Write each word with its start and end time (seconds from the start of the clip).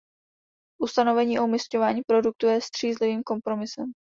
Ustanovení 0.81 1.39
o 1.39 1.43
umisťování 1.43 2.01
produktu 2.07 2.45
je 2.47 2.61
střízlivým 2.61 3.23
kompromisem. 3.23 3.91